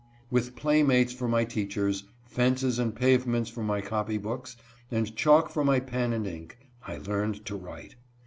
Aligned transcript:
With 0.31 0.55
play 0.55 0.81
mates 0.81 1.13
for 1.13 1.27
my 1.27 1.45
teachers, 1.45 2.05
fences 2.25 2.79
and 2.79 2.95
pavements 2.95 3.51
for 3.51 3.61
my 3.61 3.81
copy 3.81 4.17
books, 4.17 4.57
and 4.89 5.15
chalk 5.15 5.47
for 5.49 5.63
my 5.63 5.79
pen 5.79 6.11
and 6.11 6.25
ink, 6.25 6.57
I 6.87 6.97
learned 6.97 7.45
to 7.45 7.55
write. 7.55 7.93